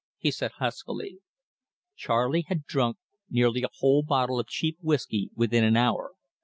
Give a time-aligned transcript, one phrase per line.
[0.17, 1.19] he said huskily.
[1.95, 2.97] Charley had drunk
[3.29, 6.13] nearly a whole bottle of cheap whiskey within an hour.